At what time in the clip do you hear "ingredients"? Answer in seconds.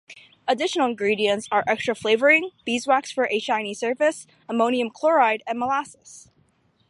0.87-1.47